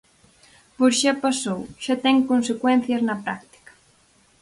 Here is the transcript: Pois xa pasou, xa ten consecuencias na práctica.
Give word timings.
Pois 0.77 0.95
xa 1.01 1.13
pasou, 1.23 1.59
xa 1.83 1.95
ten 2.03 2.15
consecuencias 2.31 3.01
na 3.07 3.15
práctica. 3.25 3.71